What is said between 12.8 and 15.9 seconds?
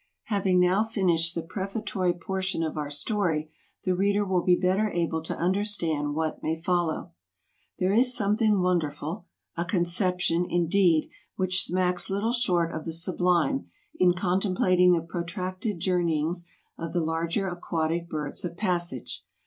the sublime in contemplating the protracted